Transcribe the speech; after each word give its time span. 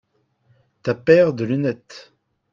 ta 0.81 0.93
paire 1.05 1.31
de 1.37 1.43
lunettes. 1.45 1.99